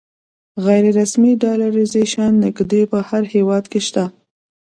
[0.65, 4.03] غیر رسمي ډالرایزیشن نږدې په هر هېواد کې شته.